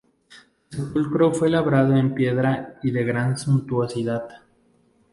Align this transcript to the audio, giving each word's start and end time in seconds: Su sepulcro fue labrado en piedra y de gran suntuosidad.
Su 0.71 0.87
sepulcro 0.87 1.31
fue 1.31 1.47
labrado 1.51 1.95
en 1.95 2.15
piedra 2.15 2.79
y 2.81 2.89
de 2.89 3.03
gran 3.03 3.37
suntuosidad. 3.37 4.27